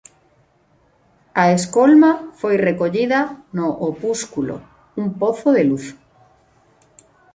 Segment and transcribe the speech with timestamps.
[1.43, 3.19] A escolma foi recollida
[3.57, 4.55] no opúsculo
[5.01, 5.85] "Un pozo de luz".